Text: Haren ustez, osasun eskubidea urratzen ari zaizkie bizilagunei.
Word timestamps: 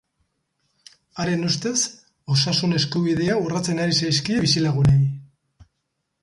Haren 1.23 1.43
ustez, 1.49 1.75
osasun 2.37 2.73
eskubidea 2.79 3.37
urratzen 3.43 3.83
ari 3.85 3.99
zaizkie 4.01 4.41
bizilagunei. 4.47 4.99